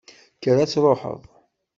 Kker 0.37 0.57
ad 0.59 0.69
truḥeḍ! 0.69 1.21